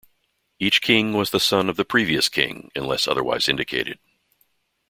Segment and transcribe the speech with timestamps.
[0.57, 3.99] Each king was a son of the previous king, unless otherwise indicated.